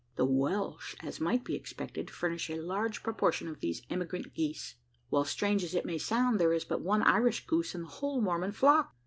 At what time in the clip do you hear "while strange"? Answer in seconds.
5.11-5.63